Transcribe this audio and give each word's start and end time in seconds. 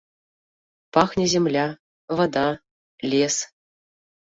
Пахне 0.97 1.25
зямля, 1.33 1.67
вада, 2.21 2.47
лес. 3.13 3.35